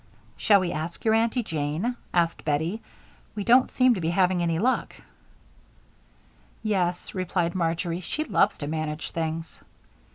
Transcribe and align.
"Shall 0.35 0.61
we 0.61 0.71
ask 0.71 1.05
your 1.05 1.13
Aunty 1.13 1.43
Jane?" 1.43 1.95
asked 2.11 2.43
Bettie. 2.43 2.81
"We 3.35 3.43
don't 3.43 3.69
seem 3.69 3.93
to 3.93 4.01
be 4.01 4.09
having 4.09 4.41
any 4.41 4.57
luck." 4.57 4.95
"Yes," 6.63 7.13
replied 7.13 7.53
Marjory. 7.53 8.01
"She 8.01 8.23
loves 8.23 8.57
to 8.57 8.67
manage 8.67 9.11
things." 9.11 9.61